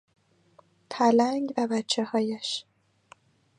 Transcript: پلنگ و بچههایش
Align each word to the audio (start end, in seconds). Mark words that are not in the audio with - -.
پلنگ 0.89 1.53
و 1.57 1.67
بچههایش 1.67 2.65